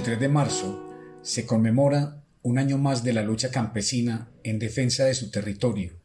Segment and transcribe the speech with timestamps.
[0.00, 5.12] 23 de marzo se conmemora un año más de la lucha campesina en defensa de
[5.12, 6.00] su territorio.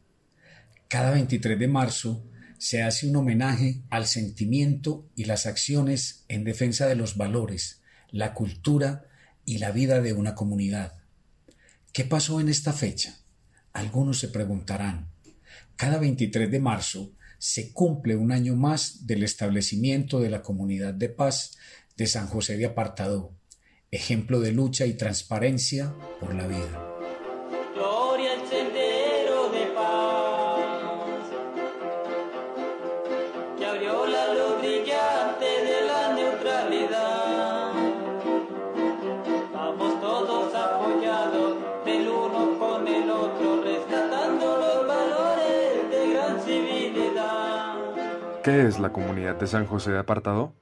[0.86, 2.22] Cada 23 de marzo
[2.58, 7.80] se hace un homenaje al sentimiento y las acciones en defensa de los valores,
[8.10, 9.06] la cultura
[9.46, 10.98] y la vida de una comunidad.
[11.94, 13.20] ¿Qué pasó en esta fecha?
[13.72, 15.08] Algunos se preguntarán.
[15.76, 21.08] Cada 23 de marzo se cumple un año más del establecimiento de la Comunidad de
[21.08, 21.56] Paz
[21.96, 23.32] de San José de Apartadó,
[23.96, 26.82] ejemplo de lucha y transparencia por la vida.
[27.74, 31.24] Gloria al sendero de paz,
[33.58, 37.72] que abrió la luz brillante de la neutralidad.
[39.52, 47.74] Vamos todos apoyados del uno con el otro, rescatando los valores de gran civilidad.
[48.44, 50.52] ¿Qué es la comunidad de San José de Apartado?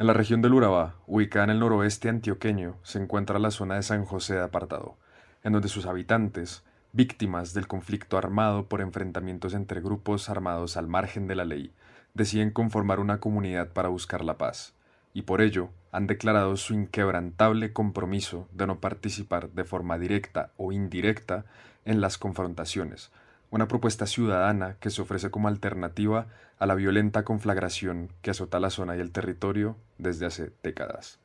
[0.00, 3.82] En la región del Urabá, ubicada en el noroeste antioqueño, se encuentra la zona de
[3.82, 4.94] San José de Apartado,
[5.42, 11.26] en donde sus habitantes, víctimas del conflicto armado por enfrentamientos entre grupos armados al margen
[11.26, 11.72] de la ley,
[12.14, 14.72] deciden conformar una comunidad para buscar la paz,
[15.14, 20.70] y por ello han declarado su inquebrantable compromiso de no participar de forma directa o
[20.70, 21.44] indirecta
[21.84, 23.10] en las confrontaciones,
[23.50, 26.26] una propuesta ciudadana que se ofrece como alternativa
[26.58, 31.18] a la violenta conflagración que azota la zona y el territorio desde hace décadas.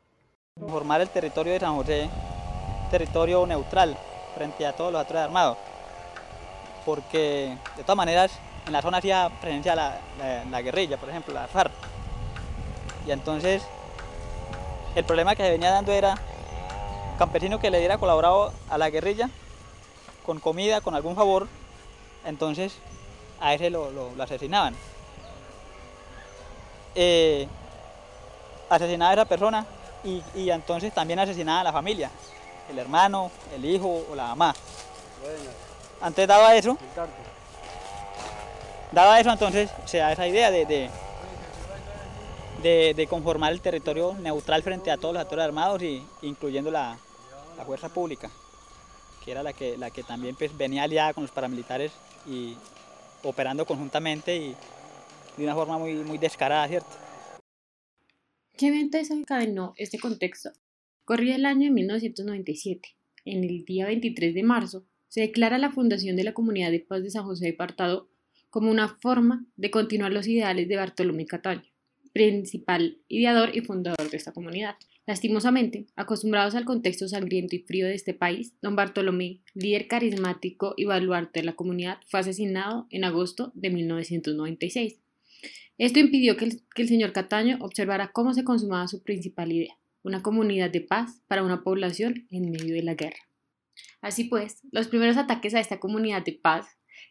[0.59, 2.09] Formar el territorio de San José,
[2.91, 3.97] territorio neutral
[4.35, 5.57] frente a todos los actores armados,
[6.85, 8.31] porque de todas maneras
[8.67, 11.71] en la zona hacía presencia la, la, la guerrilla, por ejemplo, la FARC,
[13.05, 13.63] y entonces
[14.95, 16.15] el problema que se venía dando era
[17.17, 19.29] campesino que le diera colaborado a la guerrilla
[20.25, 21.47] con comida, con algún favor,
[22.25, 22.73] entonces
[23.39, 24.75] a ese lo, asesinaban.
[26.95, 27.47] Eh,
[28.69, 29.65] asesinaba a esa persona
[30.03, 32.09] y, y, entonces también asesinaba a la familia,
[32.69, 34.53] el hermano, el hijo o la mamá.
[36.01, 36.77] Antes daba eso,
[38.91, 40.89] daba eso, entonces se da esa idea de,
[42.61, 46.97] de, conformar el territorio neutral frente a todos los actores armados, y, incluyendo la
[47.65, 48.29] fuerza pública,
[49.23, 51.91] que era la que, la que también pues, venía aliada con los paramilitares
[52.27, 52.55] y
[53.23, 54.55] operando conjuntamente y
[55.37, 56.89] de una forma muy, muy descarada, ¿cierto?
[58.57, 60.51] ¿Qué evento desencadenó este contexto?
[61.05, 62.89] Corría el año de 1997.
[63.25, 67.03] En el día 23 de marzo se declara la fundación de la Comunidad de Paz
[67.03, 68.09] de San José de Partado
[68.49, 71.63] como una forma de continuar los ideales de Bartolomé Cataño,
[72.13, 74.75] principal ideador y fundador de esta comunidad.
[75.05, 80.85] Lastimosamente, acostumbrados al contexto sangriento y frío de este país, don Bartolomé, líder carismático y
[80.85, 85.01] baluarte de la comunidad, fue asesinado en agosto de 1996.
[85.77, 89.77] Esto impidió que el, que el, señor Cataño observara cómo se consumaba su principal idea,
[90.03, 93.19] una comunidad de paz para una población en medio de la guerra.
[93.99, 96.67] Así pues, los primeros ataques a esta comunidad de paz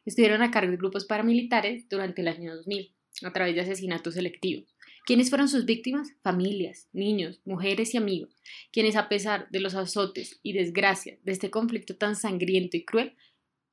[0.06, 2.94] estuvieron a cargo de grupos paramilitares durante el año 2000,
[3.25, 4.75] a través de asesinatos selectivos.
[5.04, 6.14] ¿Quiénes fueron sus víctimas?
[6.22, 8.36] Familias, niños, mujeres y amigos,
[8.72, 13.16] quienes a pesar de los azotes y desgracias de este conflicto tan sangriento y cruel,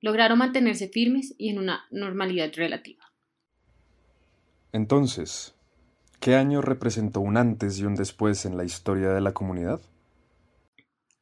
[0.01, 3.03] lograron mantenerse firmes y en una normalidad relativa.
[4.71, 5.53] Entonces,
[6.19, 9.81] ¿qué año representó un antes y un después en la historia de la comunidad?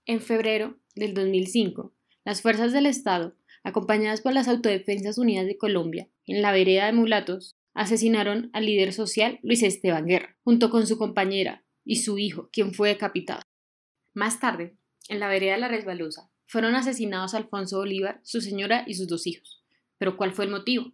[0.05, 1.91] En febrero del 2005,
[2.23, 6.93] las fuerzas del Estado, acompañadas por las Autodefensas Unidas de Colombia, en la vereda de
[6.93, 12.49] Mulatos, asesinaron al líder social Luis Esteban Guerra, junto con su compañera y su hijo,
[12.51, 13.41] quien fue decapitado.
[14.15, 14.75] Más tarde,
[15.09, 19.27] en la vereda de la Resbalosa, fueron asesinados Alfonso Bolívar, su señora y sus dos
[19.27, 19.63] hijos.
[19.99, 20.91] ¿Pero cuál fue el motivo?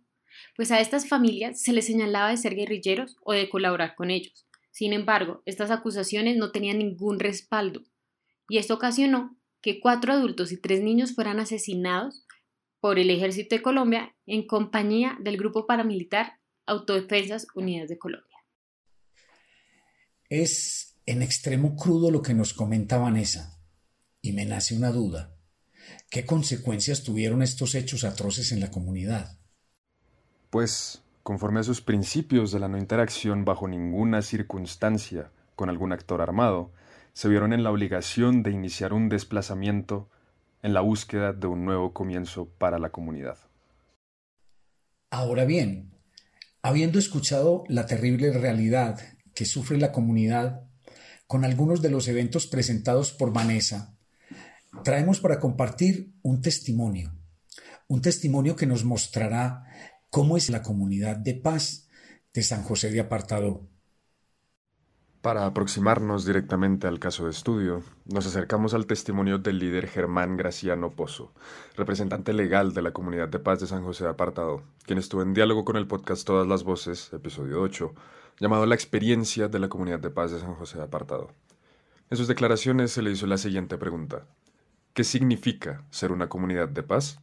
[0.58, 4.46] Pues a estas familias se les señalaba de ser guerrilleros o de colaborar con ellos.
[4.72, 7.84] Sin embargo, estas acusaciones no tenían ningún respaldo,
[8.50, 12.26] y esto ocasionó que cuatro adultos y tres niños fueran asesinados
[12.82, 18.38] por el Ejército de Colombia en compañía del grupo paramilitar Autodefensas Unidas de Colombia.
[20.30, 23.60] Es en extremo crudo lo que nos comenta Vanessa,
[24.22, 25.36] y me nace una duda.
[26.10, 29.38] ¿Qué consecuencias tuvieron estos hechos atroces en la comunidad?
[30.50, 36.22] Pues, conforme a sus principios de la no interacción bajo ninguna circunstancia con algún actor
[36.22, 36.72] armado,
[37.12, 40.10] se vieron en la obligación de iniciar un desplazamiento
[40.62, 43.38] en la búsqueda de un nuevo comienzo para la comunidad.
[45.12, 45.93] Ahora bien,
[46.64, 49.00] habiendo escuchado la terrible realidad
[49.36, 50.64] que sufre la comunidad
[51.28, 53.96] con algunos de los eventos presentados por Vanessa,
[54.84, 57.14] traemos para compartir un testimonio,
[57.88, 59.66] un testimonio que nos mostrará
[60.10, 61.90] cómo es la comunidad de paz
[62.34, 63.68] de San José de Apartado.
[65.24, 70.92] Para aproximarnos directamente al caso de estudio, nos acercamos al testimonio del líder Germán Graciano
[70.92, 71.32] Pozo,
[71.78, 75.34] representante legal de la Comunidad de Paz de San José de Apartado, quien estuvo en
[75.34, 77.94] diálogo con el podcast Todas las Voces, episodio 8,
[78.42, 81.32] llamado La experiencia de la Comunidad de Paz de San José de Apartado.
[82.10, 84.26] En sus declaraciones se le hizo la siguiente pregunta.
[84.94, 87.18] ¿Qué significa ser una comunidad de paz?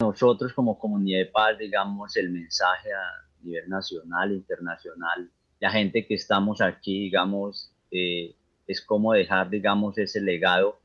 [0.00, 6.14] Nosotros como comunidad de paz, digamos, el mensaje a nivel nacional, internacional, la gente que
[6.14, 8.34] estamos aquí, digamos, eh,
[8.66, 10.78] es como dejar, digamos, ese legado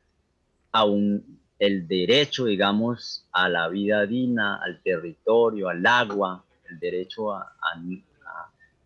[0.72, 7.34] a un, el derecho, digamos, a la vida digna, al territorio, al agua, el derecho
[7.34, 7.54] a,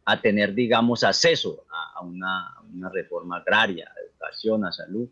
[0.06, 5.08] a, tener, digamos, acceso a, una, una, reforma agraria, a educación, a salud,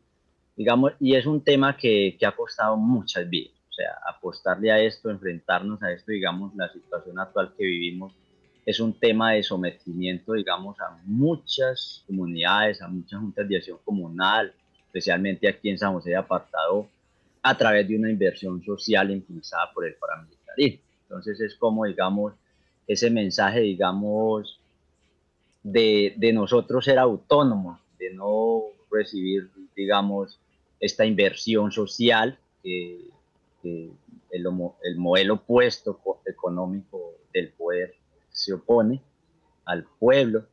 [0.56, 4.80] digamos, y es un tema que, que ha costado muchas vidas, o sea, apostarle a
[4.80, 8.13] esto, enfrentarnos a esto, digamos, la situación actual que vivimos
[8.65, 14.51] es un tema de sometimiento, digamos, a muchas comunidades, a muchas juntas de acción comunal,
[14.88, 16.88] especialmente aquí en San José de Apartado,
[17.44, 20.81] a través de una inversión social impulsada por el paramilitarismo.
[21.03, 22.33] Entonces es como, digamos,
[22.88, 24.59] ese mensaje, digamos,
[25.61, 30.39] de, de nosotros ser autónomos, de no recibir, digamos,
[30.79, 33.11] esta inversión social, que,
[34.31, 34.45] el,
[34.83, 37.95] el modelo opuesto económico del poder
[38.35, 39.01] se opone
[39.65, 40.45] al pueblo.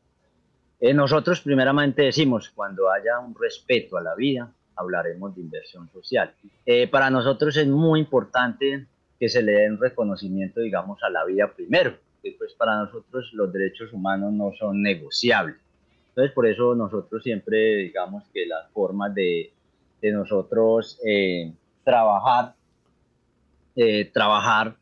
[0.81, 6.33] Eh, nosotros primeramente decimos, cuando haya un respeto a la vida, hablaremos de inversión social.
[6.65, 8.87] Eh, para nosotros es muy importante
[9.19, 13.31] que se le dé un reconocimiento, digamos, a la vida primero, que pues para nosotros
[13.33, 15.57] los derechos humanos no son negociables.
[16.09, 19.53] Entonces, por eso nosotros siempre, digamos, que las formas de,
[20.01, 21.53] de nosotros eh,
[21.85, 22.55] trabajar,
[24.13, 24.77] trabajar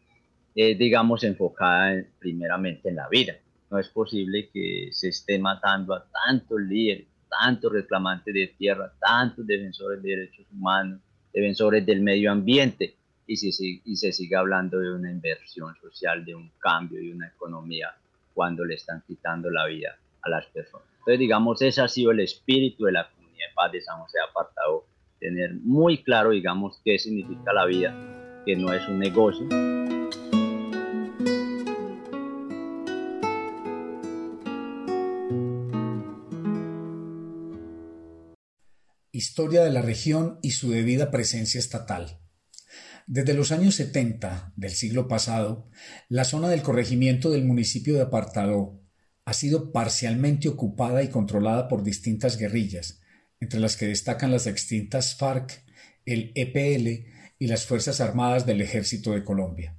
[0.62, 3.35] eh, digamos, enfocada primeramente en la vida.
[3.71, 9.47] No es posible que se esté matando a tantos líderes, tantos reclamantes de tierra, tantos
[9.47, 11.01] defensores de derechos humanos,
[11.33, 12.95] defensores del medio ambiente,
[13.27, 17.29] y se, y se sigue hablando de una inversión social, de un cambio y una
[17.29, 17.95] economía
[18.35, 20.87] cuando le están quitando la vida a las personas.
[20.99, 24.19] Entonces, digamos, ese ha sido el espíritu de la comunidad de paz de San José
[24.29, 24.85] Apartado,
[25.21, 27.95] tener muy claro, digamos, qué significa la vida,
[28.45, 29.49] que no es un negocio,
[39.12, 42.21] Historia de la región y su debida presencia estatal.
[43.09, 45.69] Desde los años 70 del siglo pasado,
[46.09, 48.81] la zona del corregimiento del municipio de Apartadó
[49.25, 53.01] ha sido parcialmente ocupada y controlada por distintas guerrillas,
[53.41, 55.65] entre las que destacan las extintas FARC,
[56.07, 57.09] el EPL
[57.41, 59.77] y las Fuerzas Armadas del Ejército de Colombia.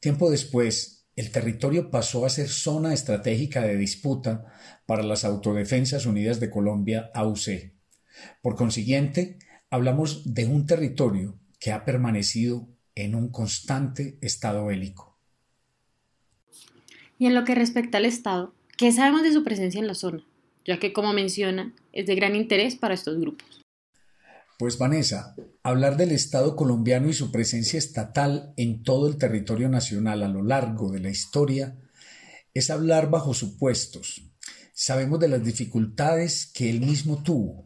[0.00, 4.46] Tiempo después, el territorio pasó a ser zona estratégica de disputa
[4.86, 7.75] para las Autodefensas Unidas de Colombia, AUC,
[8.42, 9.38] por consiguiente,
[9.70, 15.18] hablamos de un territorio que ha permanecido en un constante estado bélico.
[17.18, 20.24] Y en lo que respecta al Estado, ¿qué sabemos de su presencia en la zona?
[20.64, 23.62] Ya que, como menciona, es de gran interés para estos grupos.
[24.58, 30.22] Pues Vanessa, hablar del Estado colombiano y su presencia estatal en todo el territorio nacional
[30.22, 31.76] a lo largo de la historia
[32.54, 34.22] es hablar bajo supuestos.
[34.72, 37.65] Sabemos de las dificultades que él mismo tuvo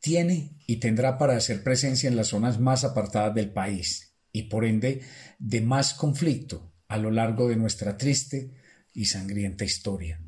[0.00, 4.64] tiene y tendrá para hacer presencia en las zonas más apartadas del país y por
[4.64, 5.02] ende
[5.38, 8.52] de más conflicto a lo largo de nuestra triste
[8.92, 10.20] y sangrienta historia.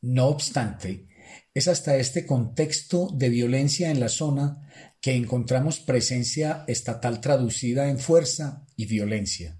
[0.00, 1.08] No obstante,
[1.54, 4.68] es hasta este contexto de violencia en la zona
[5.00, 9.58] que encontramos presencia estatal traducida en fuerza y violencia,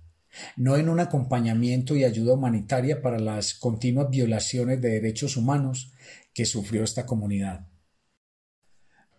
[0.56, 5.92] no en un acompañamiento y ayuda humanitaria para las continuas violaciones de derechos humanos
[6.34, 7.71] que sufrió esta comunidad.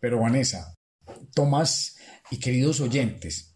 [0.03, 0.75] Pero Vanessa,
[1.33, 1.95] Tomás
[2.29, 3.55] y queridos oyentes,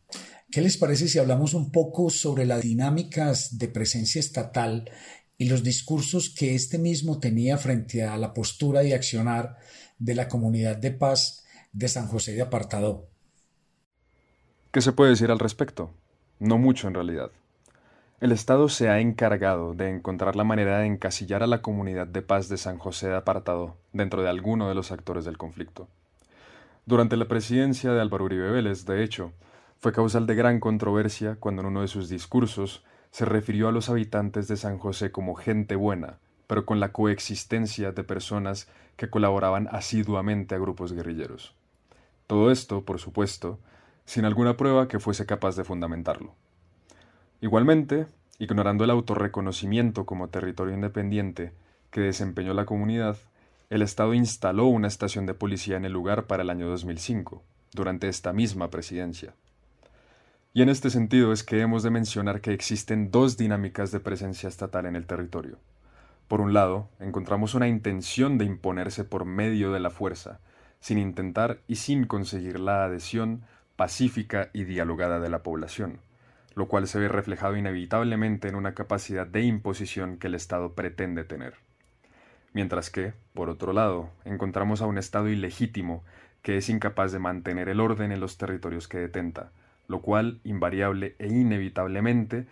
[0.50, 4.90] ¿qué les parece si hablamos un poco sobre las dinámicas de presencia estatal
[5.38, 9.58] y los discursos que este mismo tenía frente a la postura y accionar
[10.00, 13.10] de la comunidad de paz de San José de Apartado?
[14.72, 15.92] ¿Qué se puede decir al respecto?
[16.40, 17.30] No mucho en realidad.
[18.22, 22.22] El Estado se ha encargado de encontrar la manera de encasillar a la comunidad de
[22.22, 25.90] paz de San José de Apartado dentro de alguno de los actores del conflicto.
[26.88, 29.34] Durante la presidencia de Álvaro Uribe Vélez, de hecho,
[29.78, 33.90] fue causal de gran controversia cuando en uno de sus discursos se refirió a los
[33.90, 36.18] habitantes de San José como gente buena,
[36.48, 41.54] pero con la coexistencia de personas que colaboraban asiduamente a grupos guerrilleros.
[42.26, 43.60] Todo esto, por supuesto,
[44.06, 46.36] sin alguna prueba que fuese capaz de fundamentarlo.
[47.42, 48.08] Igualmente,
[48.40, 51.52] ignorando el autorreconocimiento como territorio independiente
[51.92, 53.18] que desempeñó la comunidad,
[53.70, 57.44] el Estado instaló una estación de policía en el lugar para el año 2005,
[57.74, 59.34] durante esta misma presidencia.
[60.54, 64.48] Y en este sentido es que hemos de mencionar que existen dos dinámicas de presencia
[64.48, 65.58] estatal en el territorio.
[66.30, 70.40] Por un lado, encontramos una intención de imponerse por medio de la fuerza,
[70.80, 73.42] sin intentar y sin conseguir la adhesión
[73.76, 76.00] pacífica y dialogada de la población,
[76.56, 81.26] lo cual se ve reflejado inevitablemente en una capacidad de imposición que el Estado pretende
[81.26, 81.67] tener.
[82.58, 86.04] Mientras que, por otro lado, encontramos a un Estado ilegítimo
[86.42, 89.52] que es incapaz de mantener el orden en los territorios que detenta,
[89.88, 92.48] lo cual, invariable e inevitablemente,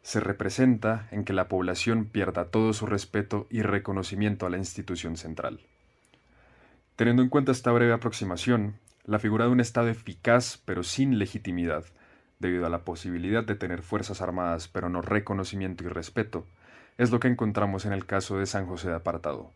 [0.00, 5.18] se representa en que la población pierda todo su respeto y reconocimiento a la institución
[5.18, 5.60] central.
[6.96, 11.84] Teniendo en cuenta esta breve aproximación, la figura de un Estado eficaz pero sin legitimidad,
[12.38, 16.46] debido a la posibilidad de tener fuerzas armadas pero no reconocimiento y respeto,
[17.00, 19.50] es lo que encontramos en el caso de San José de Apartado,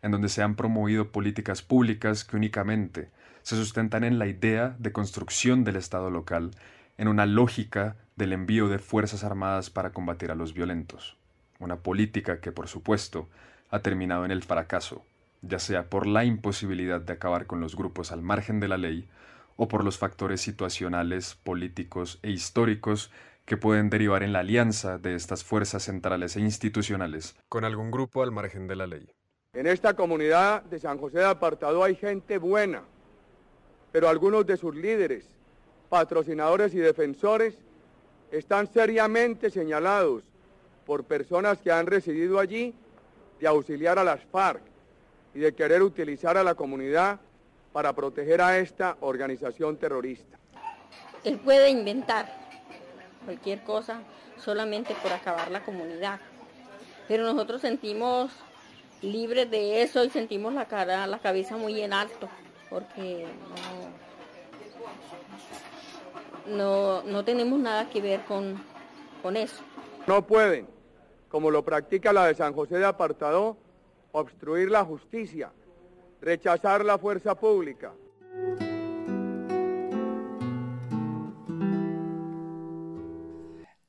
[0.00, 3.10] en donde se han promovido políticas públicas que únicamente
[3.42, 6.52] se sustentan en la idea de construcción del Estado local,
[6.96, 11.16] en una lógica del envío de fuerzas armadas para combatir a los violentos,
[11.58, 13.28] una política que, por supuesto,
[13.70, 15.04] ha terminado en el fracaso,
[15.42, 19.08] ya sea por la imposibilidad de acabar con los grupos al margen de la ley,
[19.56, 23.10] o por los factores situacionales, políticos e históricos
[23.44, 28.22] que pueden derivar en la alianza de estas fuerzas centrales e institucionales con algún grupo
[28.22, 29.06] al margen de la ley.
[29.52, 32.82] En esta comunidad de San José de Apartado hay gente buena,
[33.92, 35.26] pero algunos de sus líderes,
[35.88, 37.54] patrocinadores y defensores
[38.32, 40.24] están seriamente señalados
[40.86, 42.74] por personas que han residido allí
[43.38, 44.62] de auxiliar a las FARC
[45.34, 47.20] y de querer utilizar a la comunidad
[47.72, 50.38] para proteger a esta organización terrorista.
[51.24, 52.43] Él puede inventar
[53.24, 54.00] cualquier cosa
[54.38, 56.20] solamente por acabar la comunidad,
[57.08, 58.30] pero nosotros sentimos
[59.02, 62.28] libres de eso y sentimos la cara, la cabeza muy en alto,
[62.70, 63.26] porque
[66.46, 68.60] no, no tenemos nada que ver con,
[69.22, 69.62] con eso.
[70.06, 70.66] No pueden,
[71.28, 73.56] como lo practica la de San José de Apartado,
[74.12, 75.50] obstruir la justicia,
[76.20, 77.92] rechazar la fuerza pública.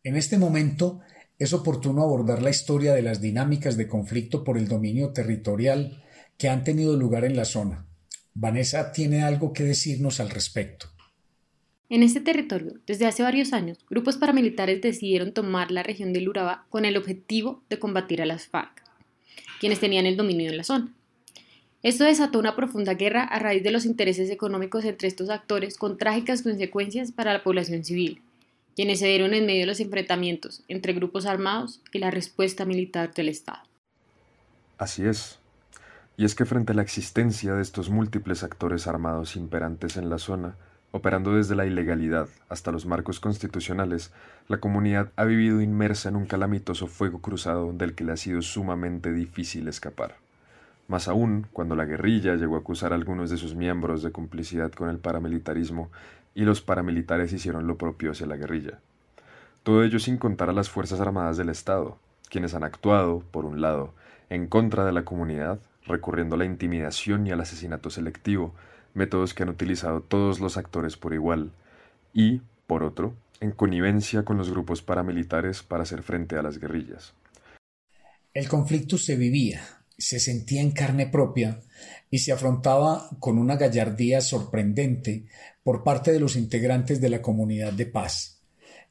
[0.06, 1.00] En este momento
[1.40, 6.04] es oportuno abordar la historia de las dinámicas de conflicto por el dominio territorial
[6.38, 7.88] que han tenido lugar en la zona.
[8.36, 10.86] Vanessa tiene algo que decirnos al respecto.
[11.90, 16.68] En este territorio, desde hace varios años, grupos paramilitares decidieron tomar la región del Urabá
[16.70, 18.84] con el objetivo de combatir a las FARC,
[19.60, 20.94] quienes tenían el dominio en la zona.
[21.82, 25.98] Esto desató una profunda guerra a raíz de los intereses económicos entre estos actores con
[25.98, 28.22] trágicas consecuencias para la población civil,
[28.76, 33.14] quienes se dieron en medio de los enfrentamientos entre grupos armados y la respuesta militar
[33.14, 33.64] del Estado.
[34.78, 35.40] Así es.
[36.18, 40.18] Y es que frente a la existencia de estos múltiples actores armados imperantes en la
[40.18, 40.56] zona,
[40.96, 44.14] Operando desde la ilegalidad hasta los marcos constitucionales,
[44.48, 48.42] la comunidad ha vivido inmersa en un calamitoso fuego cruzado del que le ha sido
[48.42, 50.16] sumamente difícil escapar.
[50.88, 54.72] Más aún cuando la guerrilla llegó a acusar a algunos de sus miembros de complicidad
[54.72, 55.92] con el paramilitarismo
[56.36, 58.80] y los paramilitares hicieron lo propio hacia la guerrilla.
[59.64, 61.98] Todo ello sin contar a las Fuerzas Armadas del Estado,
[62.30, 63.94] quienes han actuado, por un lado,
[64.30, 68.54] en contra de la comunidad, recurriendo a la intimidación y al asesinato selectivo,
[68.94, 71.52] métodos que han utilizado todos los actores por igual,
[72.14, 77.14] y, por otro, en connivencia con los grupos paramilitares para hacer frente a las guerrillas.
[78.34, 79.62] El conflicto se vivía,
[79.98, 81.62] se sentía en carne propia
[82.10, 85.26] y se afrontaba con una gallardía sorprendente
[85.64, 88.42] por parte de los integrantes de la comunidad de paz,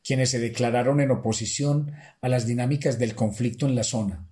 [0.02, 4.26] quienes se declararon en oposición a las dinámicas del conflicto en la zona.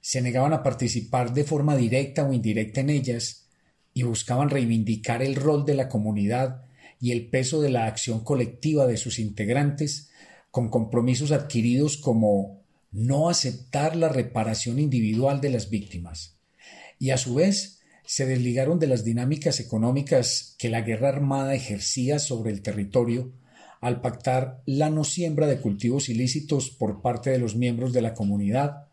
[0.00, 3.46] Se negaban a participar de forma directa o indirecta en ellas
[3.94, 6.64] y buscaban reivindicar el rol de la comunidad
[7.00, 10.10] y el peso de la acción colectiva de sus integrantes
[10.50, 12.61] con compromisos adquiridos como
[12.92, 16.36] no aceptar la reparación individual de las víctimas.
[16.98, 22.18] Y a su vez se desligaron de las dinámicas económicas que la guerra armada ejercía
[22.18, 23.32] sobre el territorio
[23.80, 28.14] al pactar la no siembra de cultivos ilícitos por parte de los miembros de la
[28.14, 28.86] comunidad,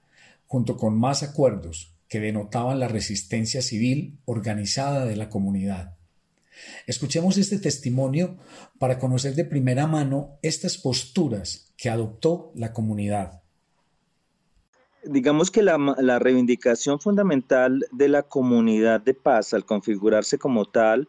[0.47, 5.95] junto con más acuerdos que denotaban la resistencia civil organizada de la comunidad.
[6.87, 8.37] Escuchemos este testimonio
[8.79, 13.41] para conocer de primera mano estas posturas que adoptó la comunidad.
[15.05, 21.07] Digamos que la, reivindicación fundamental de la comunidad de paz al configurarse como tal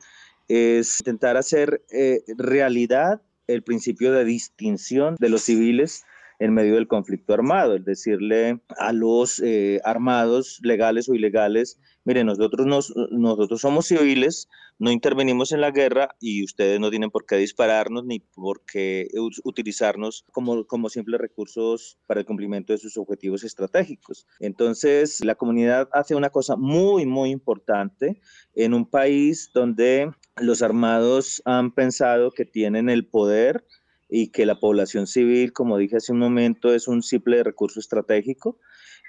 [0.49, 6.05] es intentar hacer eh, realidad el principio de distinción de los civiles
[6.39, 12.27] en medio del conflicto armado, es decirle a los eh, armados legales o ilegales, miren,
[12.27, 17.37] nosotros, nosotros somos civiles, no intervenimos en la guerra y ustedes no tienen por qué
[17.37, 19.09] dispararnos ni por qué
[19.45, 24.27] utilizarnos como, como simples recursos para el cumplimiento de sus objetivos estratégicos.
[24.39, 28.21] Entonces, la comunidad hace una cosa muy, muy importante
[28.55, 33.67] en un país donde los armados han pensado que tienen el poder
[34.09, 38.59] y que la población civil, como dije hace un momento, es un simple recurso estratégico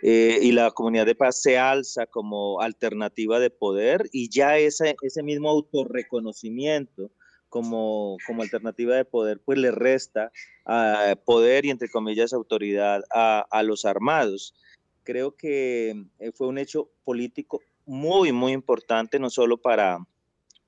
[0.02, 4.96] eh, y la comunidad de paz se alza como alternativa de poder y ya ese,
[5.02, 7.12] ese mismo autorreconocimiento
[7.50, 10.32] como, como alternativa de poder, pues le resta
[10.66, 14.54] uh, poder y entre comillas autoridad a, a los armados.
[15.04, 20.00] Creo que eh, fue un hecho político muy, muy importante, no solo para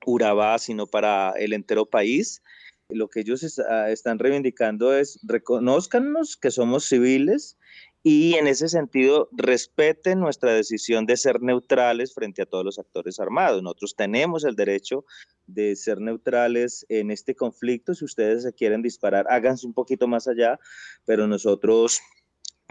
[0.06, 2.42] Urabá, sino para el entero país
[2.90, 7.58] lo que ellos ah, están reivindicando es reconozcanos que somos civiles
[8.04, 13.18] y en ese sentido respeten nuestra decisión de ser neutrales frente a todos los actores
[13.20, 13.64] armados.
[13.64, 15.06] Nosotros tenemos el derecho
[15.48, 17.96] de ser neutrales en este conflicto.
[17.96, 20.60] Si ustedes se quieren disparar, háganse un poquito más allá,
[21.06, 22.02] pero nosotros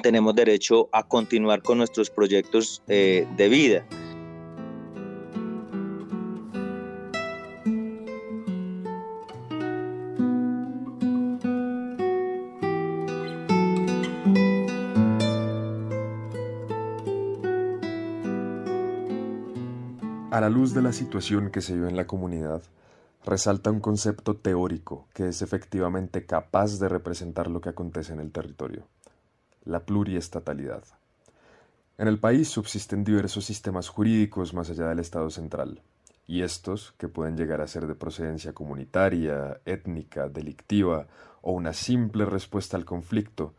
[0.03, 3.87] tenemos derecho a continuar con nuestros proyectos eh, de vida.
[20.43, 22.63] La luz de la situación que se vive en la comunidad,
[23.25, 28.33] resalta un concepto teórico que es efectivamente capaz de representar lo que acontece en el
[28.33, 28.89] territorio,
[29.65, 30.83] la pluriestatalidad.
[31.97, 35.81] En el país subsisten diversos sistemas jurídicos más allá del Estado central,
[36.27, 41.07] y estos, que pueden llegar a ser de procedencia comunitaria, étnica, delictiva
[41.41, 43.55] o una simple respuesta al conflicto,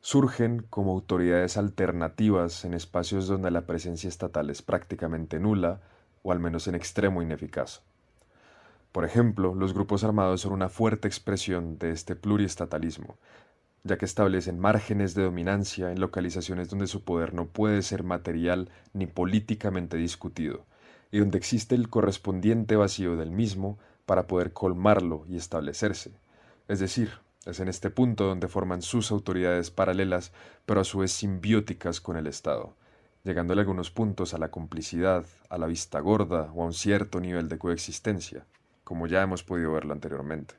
[0.00, 5.80] surgen como autoridades alternativas en espacios donde la presencia estatal es prácticamente nula
[6.24, 7.82] o al menos en extremo ineficaz.
[8.90, 13.16] Por ejemplo, los grupos armados son una fuerte expresión de este pluriestatalismo,
[13.84, 18.70] ya que establecen márgenes de dominancia en localizaciones donde su poder no puede ser material
[18.94, 20.64] ni políticamente discutido,
[21.12, 26.12] y donde existe el correspondiente vacío del mismo para poder colmarlo y establecerse.
[26.66, 27.10] Es decir,
[27.44, 30.32] es en este punto donde forman sus autoridades paralelas,
[30.64, 32.74] pero a su vez simbióticas con el Estado,
[33.24, 37.48] llegándole algunos puntos a la complicidad, a la vista gorda o a un cierto nivel
[37.48, 38.44] de coexistencia,
[38.84, 40.54] como ya hemos podido verlo anteriormente.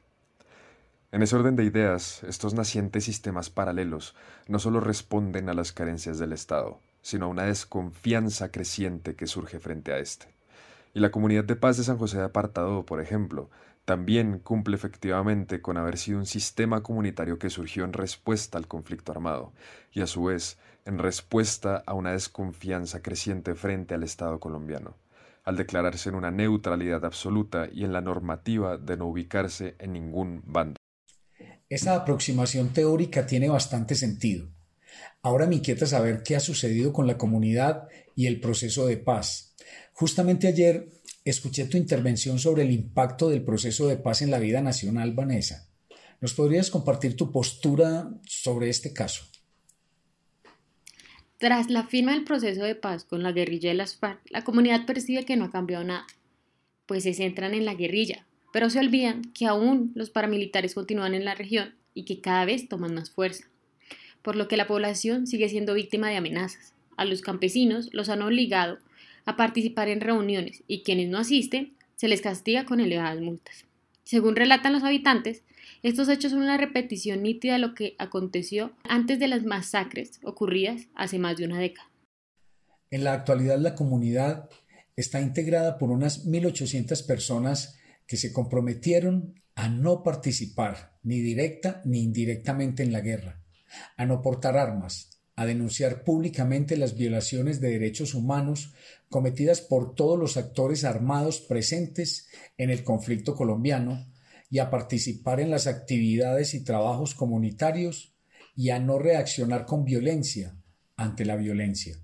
[1.11, 4.15] En ese orden de ideas, estos nacientes sistemas paralelos
[4.47, 9.59] no solo responden a las carencias del Estado, sino a una desconfianza creciente que surge
[9.59, 10.27] frente a éste.
[10.93, 13.49] Y la comunidad de paz de San José de Apartado, por ejemplo,
[13.85, 19.11] también cumple efectivamente con haber sido un sistema comunitario que surgió en respuesta al conflicto
[19.11, 19.53] armado,
[19.91, 24.97] y a su vez en respuesta a una desconfianza creciente frente al Estado colombiano,
[25.43, 30.43] al declararse en una neutralidad absoluta y en la normativa de no ubicarse en ningún
[30.45, 30.77] bando.
[31.67, 34.47] Esa aproximación teórica tiene bastante sentido.
[35.23, 39.55] Ahora me inquieta saber qué ha sucedido con la comunidad y el proceso de paz.
[39.93, 40.89] Justamente ayer
[41.23, 45.67] escuché tu intervención sobre el impacto del proceso de paz en la vida nacional, Vanessa.
[46.21, 49.25] ¿Nos podrías compartir tu postura sobre este caso?
[51.37, 54.85] Tras la firma del proceso de paz con la guerrilla de las FARC, la comunidad
[54.85, 56.07] percibe que no ha cambiado nada,
[56.85, 61.25] pues se centran en la guerrilla, pero se olvidan que aún los paramilitares continúan en
[61.25, 63.49] la región y que cada vez toman más fuerza,
[64.21, 66.73] por lo que la población sigue siendo víctima de amenazas.
[66.95, 68.79] A los campesinos los han obligado
[69.25, 73.65] a participar en reuniones y quienes no asisten se les castiga con elevadas multas.
[74.05, 75.43] Según relatan los habitantes,
[75.87, 80.87] estos hechos son una repetición nítida de lo que aconteció antes de las masacres ocurridas
[80.95, 81.87] hace más de una década.
[82.89, 84.49] En la actualidad la comunidad
[84.95, 92.01] está integrada por unas 1.800 personas que se comprometieron a no participar ni directa ni
[92.01, 93.43] indirectamente en la guerra,
[93.95, 98.73] a no portar armas, a denunciar públicamente las violaciones de derechos humanos
[99.07, 104.14] cometidas por todos los actores armados presentes en el conflicto colombiano
[104.55, 108.13] y a participar en las actividades y trabajos comunitarios
[108.55, 110.55] y a no reaccionar con violencia
[110.95, 111.97] ante la violencia.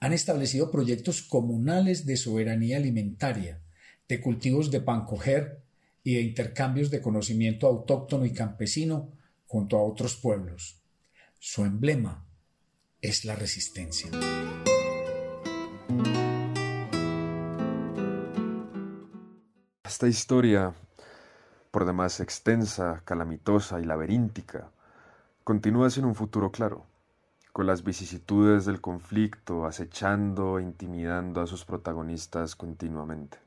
[0.00, 3.60] Han establecido proyectos comunales de soberanía alimentaria,
[4.08, 5.60] de cultivos de pan coger
[6.02, 9.12] y de intercambios de conocimiento autóctono y campesino
[9.46, 10.80] junto a otros pueblos.
[11.38, 12.26] Su emblema
[13.02, 14.10] es la resistencia.
[19.84, 20.74] Esta historia
[21.70, 24.70] por demás extensa, calamitosa y laberíntica,
[25.44, 26.86] continúa sin un futuro claro,
[27.52, 33.38] con las vicisitudes del conflicto acechando e intimidando a sus protagonistas continuamente.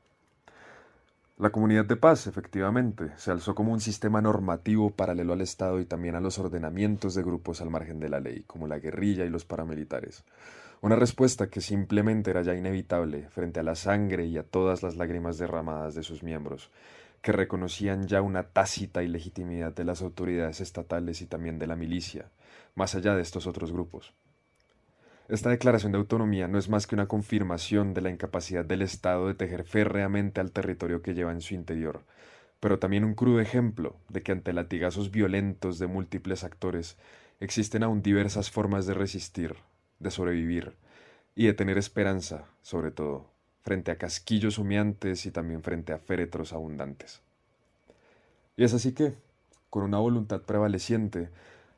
[1.38, 5.86] La comunidad de paz, efectivamente, se alzó como un sistema normativo paralelo al Estado y
[5.86, 9.30] también a los ordenamientos de grupos al margen de la ley, como la guerrilla y
[9.30, 10.24] los paramilitares.
[10.82, 14.96] Una respuesta que simplemente era ya inevitable frente a la sangre y a todas las
[14.96, 16.70] lágrimas derramadas de sus miembros,
[17.22, 22.26] que reconocían ya una tácita ilegitimidad de las autoridades estatales y también de la milicia,
[22.74, 24.12] más allá de estos otros grupos.
[25.28, 29.28] Esta declaración de autonomía no es más que una confirmación de la incapacidad del Estado
[29.28, 32.02] de tejer férreamente al territorio que lleva en su interior,
[32.60, 36.98] pero también un crudo ejemplo de que ante latigazos violentos de múltiples actores
[37.40, 39.56] existen aún diversas formas de resistir,
[40.00, 40.74] de sobrevivir
[41.34, 43.31] y de tener esperanza, sobre todo,
[43.62, 47.22] frente a casquillos humeantes y también frente a féretros abundantes.
[48.56, 49.14] Y es así que,
[49.70, 51.30] con una voluntad prevaleciente,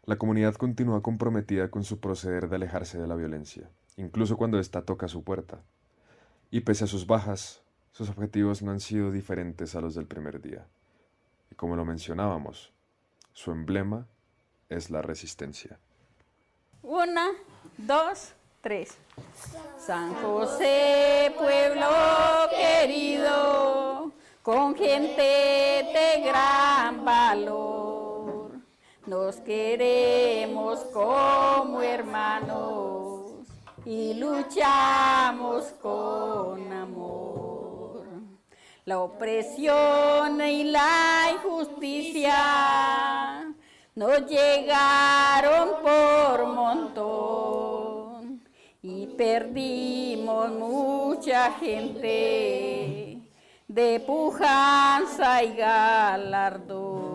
[0.05, 4.83] la comunidad continúa comprometida con su proceder de alejarse de la violencia, incluso cuando ésta
[4.83, 5.63] toca su puerta.
[6.51, 10.43] Y pese a sus bajas, sus objetivos no han sido diferentes a los del primer
[10.43, 10.67] día.
[11.51, 12.73] Y como lo mencionábamos,
[13.33, 14.07] su emblema
[14.69, 15.79] es la resistencia.
[16.83, 17.29] Una,
[17.79, 18.97] dos, tres.
[19.79, 21.87] San José, pueblo
[22.51, 24.11] querido,
[24.43, 27.85] con gente de gran valor
[29.07, 33.33] nos queremos como hermanos
[33.85, 38.07] y luchamos con amor.
[38.87, 42.35] La opresión y la injusticia
[43.95, 47.74] nos llegaron por montón
[49.17, 53.23] perdimos mucha gente
[53.69, 57.15] de pujanza y galardón.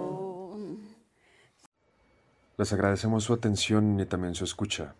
[2.57, 4.93] Les agradecemos su atención y también su escucha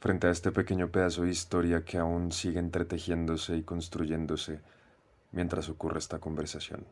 [0.00, 4.60] frente a este pequeño pedazo de historia que aún sigue entretejiéndose y construyéndose
[5.32, 6.84] mientras ocurre esta conversación.